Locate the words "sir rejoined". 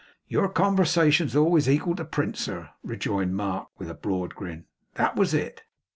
2.35-3.35